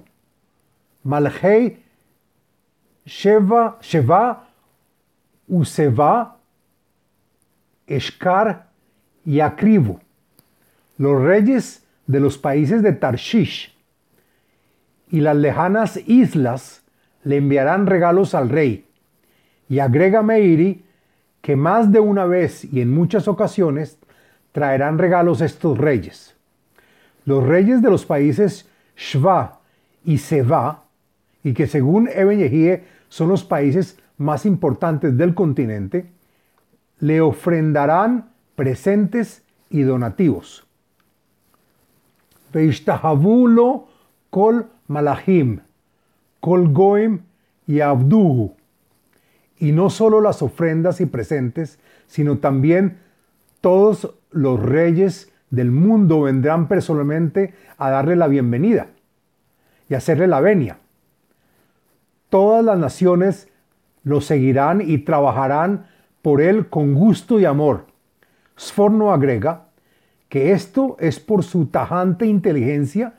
Malhei 1.05 1.77
Sheva 3.05 3.77
Sheva 3.81 4.39
Useva 5.49 6.35
Eshkar 7.87 8.67
y 9.25 9.39
Acrivo, 9.39 9.99
los 10.97 11.21
reyes 11.21 11.83
de 12.07 12.19
los 12.19 12.37
países 12.37 12.83
de 12.83 12.93
Tarshish 12.93 13.75
y 15.09 15.21
las 15.21 15.35
lejanas 15.35 15.99
islas 16.07 16.83
le 17.23 17.37
enviarán 17.37 17.87
regalos 17.87 18.35
al 18.35 18.49
rey. 18.49 18.85
Y 19.67 19.79
agrega 19.79 20.21
Meiri 20.21 20.83
que 21.41 21.55
más 21.55 21.91
de 21.91 21.99
una 21.99 22.25
vez 22.25 22.63
y 22.65 22.81
en 22.81 22.93
muchas 22.93 23.27
ocasiones 23.27 23.97
traerán 24.51 24.97
regalos 24.97 25.41
estos 25.41 25.77
reyes. 25.77 26.35
Los 27.29 27.45
reyes 27.45 27.83
de 27.83 27.91
los 27.91 28.07
países 28.07 28.67
Shva 28.97 29.59
y 30.03 30.17
Seva, 30.17 30.85
y 31.43 31.53
que 31.53 31.67
según 31.67 32.07
Eben 32.07 32.39
Yehie 32.39 32.85
son 33.07 33.29
los 33.29 33.43
países 33.43 33.99
más 34.17 34.47
importantes 34.47 35.15
del 35.15 35.35
continente, 35.35 36.09
le 36.97 37.21
ofrendarán 37.21 38.31
presentes 38.55 39.43
y 39.69 39.83
donativos. 39.83 40.65
Veishtahavulo 42.51 43.87
kol 44.31 44.65
malachim, 44.87 45.59
kol 46.39 46.67
goim 46.73 47.19
y 47.67 47.81
abduhu. 47.81 48.55
Y 49.59 49.71
no 49.71 49.91
solo 49.91 50.19
las 50.19 50.41
ofrendas 50.41 50.99
y 50.99 51.05
presentes, 51.05 51.77
sino 52.07 52.39
también 52.39 52.97
todos 53.61 54.15
los 54.31 54.59
reyes 54.59 55.31
del 55.49 55.71
mundo 55.71 56.21
vendrán 56.21 56.67
personalmente 56.67 57.53
a 57.77 57.89
darle 57.89 58.15
la 58.15 58.27
bienvenida 58.27 58.87
y 59.89 59.95
hacerle 59.95 60.27
la 60.27 60.39
venia. 60.39 60.77
todas 62.29 62.63
las 62.63 62.77
naciones 62.77 63.47
lo 64.03 64.21
seguirán 64.21 64.81
y 64.81 64.99
trabajarán 64.99 65.87
por 66.21 66.41
él 66.41 66.69
con 66.69 66.93
gusto 66.93 67.39
y 67.39 67.45
amor. 67.45 67.87
Sforno 68.57 69.11
agrega 69.11 69.69
que 70.27 70.51
esto 70.51 70.95
es 70.99 71.19
por 71.19 71.43
su 71.43 71.65
tajante 71.67 72.25
inteligencia 72.27 73.15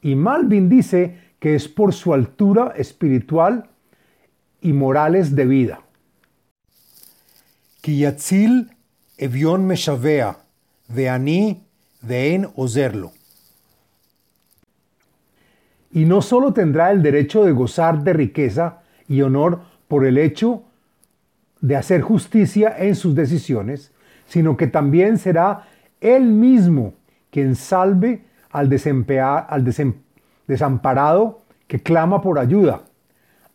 y 0.00 0.14
Malvin 0.14 0.68
dice 0.68 1.18
que 1.38 1.56
es 1.56 1.68
por 1.68 1.92
su 1.92 2.14
altura 2.14 2.72
espiritual 2.76 3.68
y 4.60 4.72
morales 4.72 5.34
de 5.34 5.44
vida. 5.44 5.80
Kiyatzil 7.80 8.70
evion 9.18 9.66
meshavea, 9.66 10.38
ve'en 12.02 12.48
ozerlo. 12.56 13.12
Y 15.90 16.04
no 16.04 16.22
solo 16.22 16.52
tendrá 16.52 16.90
el 16.90 17.02
derecho 17.02 17.44
de 17.44 17.52
gozar 17.52 18.02
de 18.02 18.12
riqueza 18.12 18.82
y 19.08 19.22
honor 19.22 19.60
por 19.88 20.06
el 20.06 20.18
hecho 20.18 20.62
de 21.60 21.76
hacer 21.76 22.00
justicia 22.00 22.74
en 22.78 22.96
sus 22.96 23.14
decisiones, 23.14 23.92
sino 24.26 24.56
que 24.56 24.66
también 24.66 25.18
será 25.18 25.68
él 26.00 26.24
mismo 26.24 26.94
quien 27.30 27.56
salve 27.56 28.24
al, 28.50 28.68
desamparado 30.46 31.42
que 31.66 31.80
clama 31.80 32.20
por 32.20 32.38
ayuda, 32.38 32.82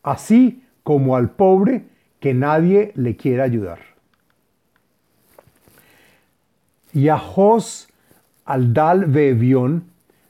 así 0.03 0.63
como 0.83 1.15
al 1.15 1.31
pobre 1.31 1.85
que 2.19 2.33
nadie 2.33 2.91
le 2.95 3.15
quiere 3.15 3.41
ayudar. 3.41 3.79
Yahos 6.93 7.86
al 8.47 8.73
dal 8.73 9.05
ve'evion, 9.05 9.83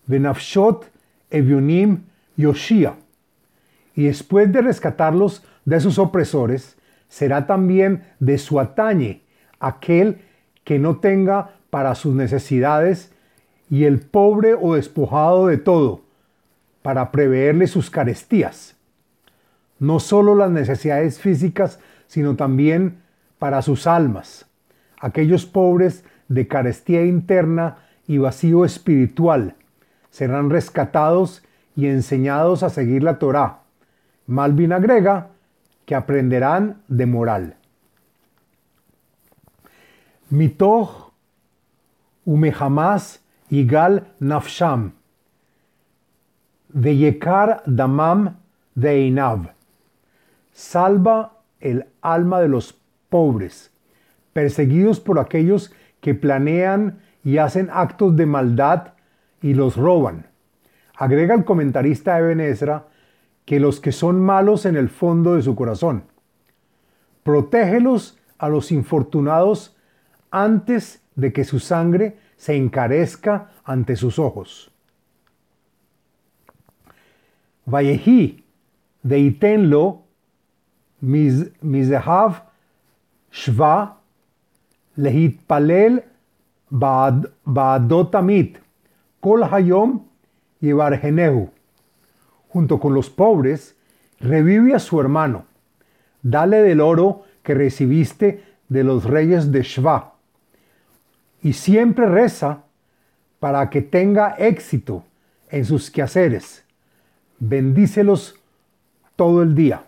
venafshot 0.07 0.89
evionim 1.29 2.03
yoshia. 2.35 2.95
Y 3.95 4.05
después 4.05 4.51
de 4.51 4.61
rescatarlos 4.61 5.43
de 5.65 5.79
sus 5.79 5.99
opresores, 5.99 6.77
será 7.07 7.47
también 7.47 8.03
de 8.19 8.37
su 8.37 8.59
atañe 8.59 9.21
aquel 9.59 10.21
que 10.63 10.79
no 10.79 10.97
tenga 10.97 11.51
para 11.69 11.95
sus 11.95 12.13
necesidades 12.13 13.11
y 13.69 13.85
el 13.85 13.99
pobre 13.99 14.55
o 14.59 14.75
despojado 14.75 15.47
de 15.47 15.57
todo, 15.57 16.01
para 16.81 17.11
preverle 17.11 17.67
sus 17.67 17.89
carestías. 17.89 18.75
No 19.79 19.99
solo 19.99 20.35
las 20.35 20.51
necesidades 20.51 21.19
físicas, 21.19 21.79
sino 22.07 22.35
también 22.35 22.99
para 23.39 23.61
sus 23.61 23.85
almas, 23.85 24.47
aquellos 24.99 25.45
pobres 25.45 26.03
de 26.27 26.47
carestía 26.47 27.05
interna 27.05 27.77
y 28.07 28.17
vacío 28.17 28.65
espiritual, 28.65 29.55
serán 30.09 30.49
rescatados 30.49 31.43
y 31.75 31.87
enseñados 31.87 32.63
a 32.63 32.69
seguir 32.69 33.03
la 33.03 33.19
Torá. 33.19 33.59
Malvin 34.25 34.73
agrega 34.73 35.29
que 35.85 35.95
aprenderán 35.95 36.81
de 36.87 37.05
moral. 37.05 37.55
Mitoch 40.29 41.11
umehamas 42.25 43.21
igal 43.49 44.07
nafsham, 44.19 44.91
veyekar 46.69 47.63
damam 47.65 48.37
deinav. 48.75 49.53
Salva 50.51 51.37
el 51.59 51.85
alma 52.01 52.41
de 52.41 52.47
los 52.47 52.75
pobres, 53.09 53.71
perseguidos 54.33 54.99
por 54.99 55.19
aquellos 55.19 55.73
que 56.01 56.13
planean 56.13 56.99
y 57.27 57.39
hacen 57.39 57.69
actos 57.73 58.15
de 58.15 58.25
maldad 58.25 58.93
y 59.41 59.53
los 59.53 59.75
roban. 59.75 60.27
Agrega 60.95 61.35
el 61.35 61.43
comentarista 61.43 62.17
Eben 62.17 62.39
Ezra 62.39 62.87
que 63.43 63.59
los 63.59 63.81
que 63.81 63.91
son 63.91 64.21
malos 64.21 64.65
en 64.65 64.77
el 64.77 64.87
fondo 64.87 65.35
de 65.35 65.41
su 65.41 65.53
corazón. 65.53 66.05
Protégelos 67.23 68.17
a 68.37 68.47
los 68.47 68.71
infortunados 68.71 69.75
antes 70.31 71.03
de 71.15 71.33
que 71.33 71.43
su 71.43 71.59
sangre 71.59 72.17
se 72.37 72.55
encarezca 72.55 73.51
ante 73.65 73.97
sus 73.97 74.19
ojos. 74.19 74.71
Vallejí, 77.65 78.45
deitenlo, 79.03 80.03
mizehav, 81.01 82.43
shva, 83.33 83.97
lehitpalel, 84.95 86.05
baadotamit, 86.69 88.57
kol 89.19 89.43
hayom 89.43 90.03
y 90.61 90.71
bargenehu. 90.71 91.49
Junto 92.49 92.79
con 92.79 92.93
los 92.93 93.09
pobres, 93.09 93.75
revive 94.19 94.73
a 94.73 94.79
su 94.79 94.99
hermano. 94.99 95.45
Dale 96.21 96.61
del 96.61 96.81
oro 96.81 97.23
que 97.43 97.53
recibiste 97.53 98.43
de 98.67 98.83
los 98.83 99.03
reyes 99.05 99.51
de 99.51 99.63
Shva. 99.63 100.13
Y 101.41 101.53
siempre 101.53 102.07
reza 102.07 102.63
para 103.39 103.69
que 103.69 103.81
tenga 103.81 104.35
éxito 104.37 105.03
en 105.49 105.65
sus 105.65 105.91
quehaceres. 105.91 106.65
Bendícelos 107.39 108.35
todo 109.15 109.43
el 109.43 109.55
día. 109.55 109.83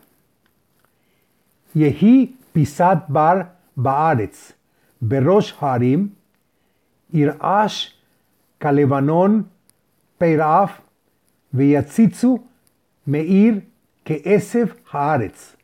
Yehi 1.73 2.37
pisat 2.53 3.05
bar 3.09 3.57
baaretz, 3.75 4.53
berosh 4.99 5.53
harim, 5.59 6.15
irash 7.11 7.93
kalevanon 8.59 9.49
peiraf, 10.17 10.81
meir 13.05 13.67
que 14.03 14.21
esef 14.25 14.75
haaretz. 14.91 15.55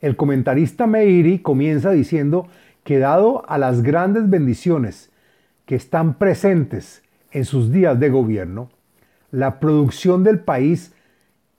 El 0.00 0.16
comentarista 0.16 0.86
Meiri 0.86 1.40
comienza 1.40 1.90
diciendo 1.90 2.48
que 2.84 2.98
dado 2.98 3.48
a 3.48 3.58
las 3.58 3.82
grandes 3.82 4.28
bendiciones 4.30 5.10
que 5.66 5.74
están 5.74 6.14
presentes 6.14 7.02
en 7.32 7.44
sus 7.44 7.70
días 7.70 8.00
de 8.00 8.08
gobierno, 8.08 8.70
la 9.30 9.60
producción 9.60 10.24
del 10.24 10.40
país 10.40 10.92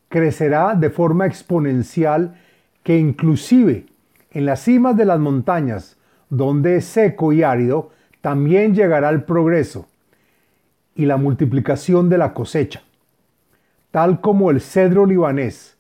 crecerá 0.09 0.75
de 0.75 0.89
forma 0.89 1.25
exponencial 1.25 2.35
que 2.83 2.97
inclusive 2.97 3.85
en 4.31 4.45
las 4.45 4.61
cimas 4.61 4.97
de 4.97 5.05
las 5.05 5.19
montañas, 5.19 5.97
donde 6.29 6.77
es 6.77 6.85
seco 6.85 7.31
y 7.31 7.43
árido, 7.43 7.91
también 8.21 8.75
llegará 8.75 9.09
el 9.09 9.23
progreso 9.23 9.87
y 10.95 11.05
la 11.05 11.17
multiplicación 11.17 12.09
de 12.09 12.17
la 12.17 12.33
cosecha. 12.33 12.83
Tal 13.89 14.21
como 14.21 14.51
el 14.51 14.61
cedro 14.61 15.05
libanés 15.05 15.77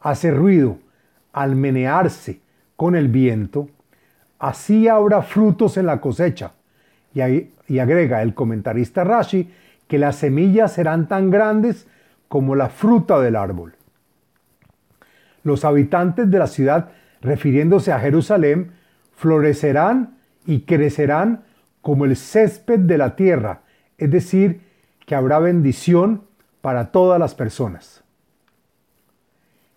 hace 0.00 0.30
ruido 0.30 0.78
al 1.32 1.56
menearse 1.56 2.40
con 2.76 2.96
el 2.96 3.08
viento, 3.08 3.68
así 4.38 4.88
habrá 4.88 5.22
frutos 5.22 5.76
en 5.76 5.86
la 5.86 6.00
cosecha. 6.00 6.52
Y, 7.14 7.78
agrega 7.78 8.22
el 8.22 8.34
comentarista 8.34 9.04
Rashi 9.04 9.50
que 9.86 9.98
las 9.98 10.16
semillas 10.16 10.72
serán 10.72 11.08
tan 11.08 11.30
grandes 11.30 11.86
como 12.28 12.56
la 12.56 12.68
fruta 12.68 13.20
del 13.20 13.36
árbol. 13.36 13.74
Los 15.44 15.64
habitantes 15.64 16.30
de 16.30 16.38
la 16.38 16.46
ciudad, 16.46 16.90
refiriéndose 17.20 17.92
a 17.92 18.00
Jerusalén, 18.00 18.72
florecerán 19.14 20.16
y 20.46 20.62
crecerán 20.62 21.44
como 21.84 22.06
el 22.06 22.16
césped 22.16 22.78
de 22.78 22.96
la 22.96 23.14
tierra, 23.14 23.60
es 23.98 24.10
decir, 24.10 24.62
que 25.04 25.14
habrá 25.14 25.38
bendición 25.38 26.24
para 26.62 26.90
todas 26.90 27.20
las 27.20 27.34
personas. 27.34 28.02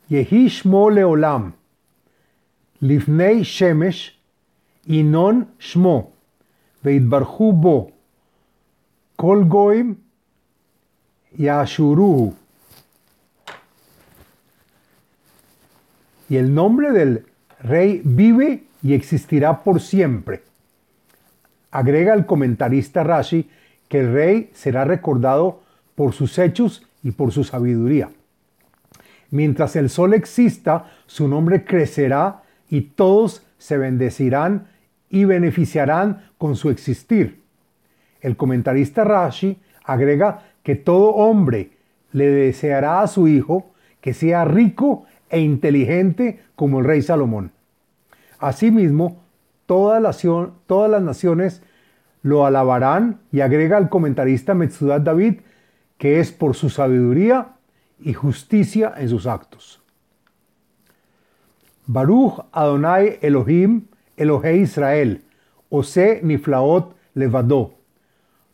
Leolam, 0.08 1.56
lifnei 2.80 3.44
shemesh, 3.44 4.18
inon 4.86 5.50
shmo, 5.60 6.14
veitbarhu 6.82 7.52
bo, 7.52 7.92
kol 9.18 9.44
goim, 9.44 9.98
yashuruhu. 11.38 12.34
Y 16.30 16.38
el 16.38 16.54
nombre 16.54 16.94
del 16.94 17.26
rey 17.60 18.02
vive 18.06 18.64
y 18.82 18.94
existirá 18.94 19.62
por 19.62 19.82
siempre. 19.82 20.47
Agrega 21.78 22.16
el 22.16 22.26
comentarista 22.26 23.04
Rashi 23.04 23.52
que 23.88 24.00
el 24.00 24.12
rey 24.12 24.50
será 24.52 24.84
recordado 24.84 25.62
por 25.94 26.14
sus 26.14 26.40
hechos 26.40 26.88
y 27.04 27.12
por 27.12 27.32
su 27.32 27.44
sabiduría. 27.44 28.10
Mientras 29.30 29.76
el 29.76 29.92
sol 29.92 30.16
exista, 30.16 30.88
su 31.06 31.28
nombre 31.28 31.66
crecerá 31.66 32.42
y 32.68 32.82
todos 32.82 33.46
se 33.60 33.78
bendecirán 33.78 34.70
y 35.12 35.26
beneficiarán 35.26 36.32
con 36.40 36.56
su 36.56 36.72
existir. 36.72 37.44
El 38.22 38.38
comentarista 38.38 39.04
Rashi 39.04 39.60
agrega 39.84 40.46
que 40.64 40.74
todo 40.74 41.10
hombre 41.10 41.74
le 42.12 42.26
deseará 42.26 43.02
a 43.02 43.08
su 43.08 43.28
hijo 43.28 43.70
que 44.02 44.16
sea 44.16 44.46
rico 44.46 45.06
e 45.30 45.42
inteligente 45.42 46.40
como 46.56 46.80
el 46.80 46.86
rey 46.86 47.04
Salomón. 47.04 47.52
Asimismo, 48.40 49.22
todas 49.68 50.02
las, 50.02 50.26
todas 50.66 50.90
las 50.90 51.04
naciones 51.04 51.62
lo 52.28 52.46
alabarán 52.46 53.22
y 53.32 53.40
agrega 53.40 53.78
el 53.78 53.88
comentarista 53.88 54.54
Metzudat 54.54 55.02
David 55.02 55.40
que 55.98 56.20
es 56.20 56.32
por 56.34 56.56
su 56.56 56.70
sabiduría 56.70 57.54
y 58.00 58.14
justicia 58.14 58.94
en 58.98 59.08
sus 59.08 59.26
actos. 59.26 59.82
Baruch 61.86 62.46
Adonai 62.52 63.18
Elohim, 63.22 63.86
Elohe 64.18 64.58
Israel, 64.58 65.24
Ose 65.70 66.20
Niflaot 66.22 66.96
Levadó. 67.14 67.76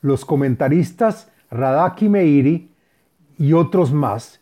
Los 0.01 0.23
comentaristas 0.23 1.31
Radaki 1.49 2.09
Meiri 2.09 2.69
y 3.39 3.53
otros 3.53 3.91
más 3.91 4.39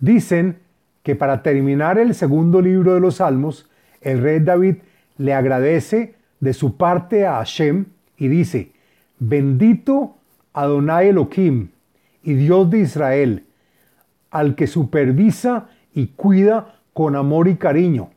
dicen 0.00 0.58
que 1.04 1.14
para 1.14 1.42
terminar 1.44 1.98
el 1.98 2.14
segundo 2.14 2.60
libro 2.60 2.94
de 2.94 3.00
los 3.00 3.16
Salmos, 3.16 3.70
el 4.00 4.20
rey 4.20 4.40
David 4.40 4.76
le 5.16 5.32
agradece 5.32 6.16
de 6.40 6.52
su 6.52 6.76
parte 6.76 7.24
a 7.24 7.36
Hashem 7.36 7.86
y 8.18 8.28
dice, 8.28 8.72
bendito 9.18 10.16
Adonai 10.52 11.08
Elohim 11.08 11.68
y 12.22 12.34
Dios 12.34 12.68
de 12.70 12.80
Israel, 12.80 13.46
al 14.30 14.54
que 14.54 14.66
supervisa 14.66 15.68
y 15.94 16.08
cuida 16.08 16.80
con 16.92 17.16
amor 17.16 17.48
y 17.48 17.56
cariño, 17.56 18.10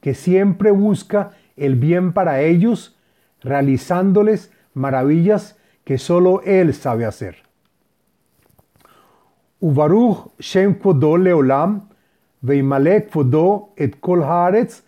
que 0.00 0.14
siempre 0.14 0.70
busca 0.70 1.32
el 1.56 1.76
bien 1.76 2.12
para 2.12 2.40
ellos, 2.40 2.96
realizándoles 3.40 4.52
maravillas 4.72 5.58
que 5.84 5.98
solo 5.98 6.40
Él 6.42 6.74
sabe 6.74 7.04
hacer. 7.04 7.36
Ubaruch 9.60 10.30
Shem 10.38 10.74
Kvodo 10.74 11.16
Leolam, 11.16 11.88
Veimalek 12.40 13.10
Kvodo 13.10 13.72
et 13.76 13.98
Kol 14.00 14.22
Haaretz, 14.22 14.82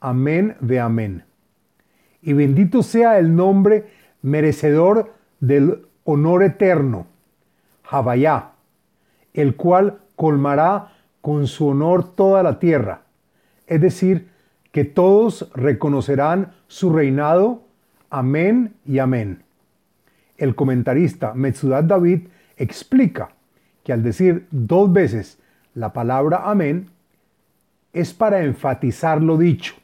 Amén 0.00 0.56
ve 0.60 0.80
Amén. 0.80 1.24
Y 2.22 2.32
bendito 2.32 2.82
sea 2.82 3.18
el 3.18 3.34
nombre 3.34 3.86
merecedor 4.22 5.12
del 5.40 5.86
honor 6.04 6.44
eterno, 6.44 7.06
Jabayá, 7.84 8.52
el 9.34 9.56
cual 9.56 9.98
colmará 10.16 10.92
con 11.20 11.46
su 11.46 11.68
honor 11.68 12.14
toda 12.14 12.42
la 12.42 12.58
tierra. 12.58 13.02
Es 13.66 13.80
decir, 13.80 14.28
que 14.70 14.84
todos 14.84 15.50
reconocerán 15.54 16.52
su 16.66 16.92
reinado. 16.92 17.62
Amén 18.10 18.74
y 18.86 18.98
amén. 18.98 19.42
El 20.36 20.54
comentarista 20.54 21.34
Metzudat 21.34 21.84
David 21.84 22.28
explica 22.56 23.30
que 23.84 23.92
al 23.92 24.02
decir 24.02 24.46
dos 24.50 24.92
veces 24.92 25.38
la 25.74 25.92
palabra 25.92 26.42
amén, 26.50 26.88
es 27.92 28.12
para 28.14 28.42
enfatizar 28.42 29.22
lo 29.22 29.36
dicho. 29.36 29.74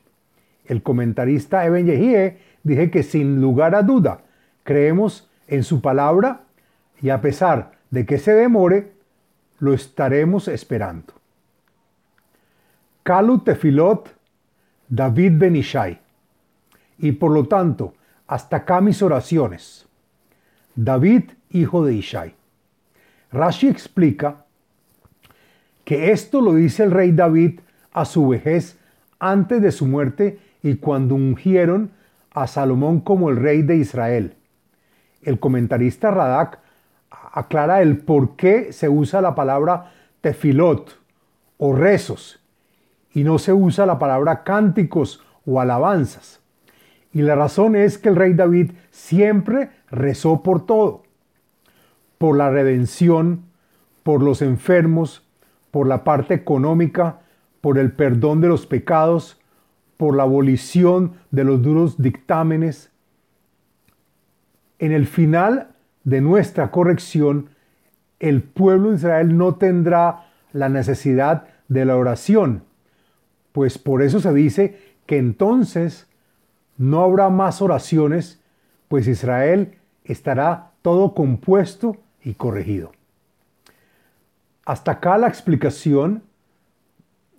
El 0.68 0.82
comentarista 0.82 1.66
Eben 1.66 1.86
Yehie 1.86 2.38
dije 2.62 2.90
que 2.90 3.02
sin 3.02 3.40
lugar 3.40 3.74
a 3.74 3.82
duda 3.82 4.20
creemos 4.62 5.28
en 5.48 5.64
su 5.64 5.80
palabra 5.80 6.42
y 7.02 7.08
a 7.08 7.20
pesar 7.20 7.72
de 7.90 8.06
que 8.06 8.18
se 8.18 8.32
demore, 8.34 8.92
lo 9.58 9.72
estaremos 9.72 10.46
esperando. 10.46 11.14
Kalu 13.02 13.38
Tefilot 13.38 14.10
David 14.88 15.32
Benishai. 15.38 15.98
Y 16.98 17.12
por 17.12 17.32
lo 17.32 17.46
tanto, 17.46 17.94
hasta 18.26 18.58
acá 18.58 18.80
mis 18.80 19.02
oraciones. 19.02 19.86
David, 20.74 21.30
hijo 21.50 21.84
de 21.84 21.94
Ishai. 21.94 22.34
Rashi 23.32 23.68
explica 23.68 24.44
que 25.84 26.12
esto 26.12 26.40
lo 26.40 26.54
dice 26.54 26.84
el 26.84 26.90
rey 26.90 27.12
David 27.12 27.60
a 27.92 28.04
su 28.04 28.28
vejez 28.28 28.78
antes 29.18 29.60
de 29.60 29.72
su 29.72 29.86
muerte 29.86 30.38
y 30.68 30.76
cuando 30.76 31.14
ungieron 31.14 31.92
a 32.30 32.46
Salomón 32.46 33.00
como 33.00 33.30
el 33.30 33.36
rey 33.36 33.62
de 33.62 33.76
Israel. 33.76 34.34
El 35.22 35.40
comentarista 35.40 36.10
Radak 36.10 36.60
aclara 37.10 37.82
el 37.82 37.98
por 37.98 38.36
qué 38.36 38.72
se 38.72 38.88
usa 38.88 39.20
la 39.20 39.34
palabra 39.34 39.92
tefilot 40.20 40.98
o 41.58 41.74
rezos 41.74 42.40
y 43.12 43.24
no 43.24 43.38
se 43.38 43.52
usa 43.52 43.86
la 43.86 43.98
palabra 43.98 44.44
cánticos 44.44 45.24
o 45.44 45.60
alabanzas. 45.60 46.40
Y 47.12 47.22
la 47.22 47.34
razón 47.34 47.74
es 47.74 47.98
que 47.98 48.10
el 48.10 48.16
rey 48.16 48.34
David 48.34 48.72
siempre 48.90 49.70
rezó 49.90 50.42
por 50.42 50.66
todo 50.66 51.02
por 52.18 52.36
la 52.36 52.50
redención, 52.50 53.44
por 54.02 54.22
los 54.22 54.42
enfermos, 54.42 55.24
por 55.70 55.86
la 55.86 56.04
parte 56.04 56.34
económica, 56.34 57.20
por 57.60 57.78
el 57.78 57.92
perdón 57.92 58.40
de 58.40 58.48
los 58.48 58.66
pecados, 58.66 59.37
por 59.98 60.16
la 60.16 60.22
abolición 60.22 61.12
de 61.30 61.44
los 61.44 61.60
duros 61.60 62.00
dictámenes. 62.00 62.90
En 64.78 64.92
el 64.92 65.06
final 65.06 65.74
de 66.04 66.22
nuestra 66.22 66.70
corrección, 66.70 67.50
el 68.20 68.42
pueblo 68.42 68.90
de 68.90 68.96
Israel 68.96 69.36
no 69.36 69.56
tendrá 69.56 70.28
la 70.52 70.70
necesidad 70.70 71.48
de 71.68 71.84
la 71.84 71.96
oración, 71.96 72.62
pues 73.52 73.76
por 73.76 74.02
eso 74.02 74.20
se 74.20 74.32
dice 74.32 74.78
que 75.04 75.18
entonces 75.18 76.06
no 76.78 77.02
habrá 77.02 77.28
más 77.28 77.60
oraciones, 77.60 78.40
pues 78.86 79.08
Israel 79.08 79.74
estará 80.04 80.70
todo 80.80 81.12
compuesto 81.12 81.96
y 82.22 82.34
corregido. 82.34 82.92
Hasta 84.64 84.92
acá 84.92 85.18
la 85.18 85.28
explicación 85.28 86.22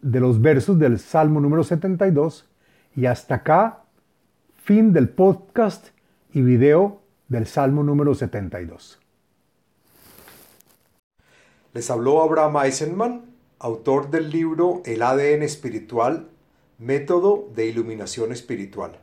de 0.01 0.19
los 0.19 0.41
versos 0.41 0.77
del 0.77 0.99
Salmo 0.99 1.39
número 1.39 1.63
72 1.63 2.48
y 2.95 3.05
hasta 3.05 3.35
acá 3.35 3.83
fin 4.63 4.93
del 4.93 5.09
podcast 5.09 5.87
y 6.33 6.41
video 6.41 7.01
del 7.27 7.47
Salmo 7.47 7.83
número 7.83 8.13
72. 8.13 8.99
Les 11.73 11.89
habló 11.89 12.21
Abraham 12.21 12.57
Eisenman, 12.65 13.25
autor 13.59 14.09
del 14.09 14.29
libro 14.29 14.81
El 14.85 15.01
ADN 15.01 15.43
espiritual, 15.43 16.29
método 16.77 17.49
de 17.55 17.67
iluminación 17.67 18.31
espiritual. 18.31 18.99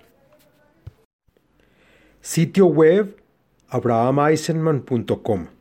Sitio 2.20 2.66
web 2.66 3.16
abrahameisenman.com 3.68 5.55